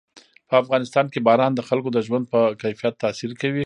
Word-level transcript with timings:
په 0.49 0.55
افغانستان 0.63 1.05
کې 1.13 1.19
باران 1.27 1.51
د 1.55 1.61
خلکو 1.69 1.89
د 1.93 1.99
ژوند 2.07 2.25
په 2.33 2.39
کیفیت 2.61 2.93
تاثیر 3.03 3.31
کوي. 3.41 3.59